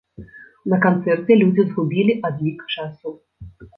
[0.73, 3.09] На канцэрце людзі згубілі адлік часу.